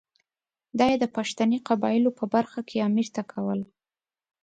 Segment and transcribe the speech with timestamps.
[0.77, 3.59] دا یې د پښتني قبایلو په برخه کې امیر ته کول.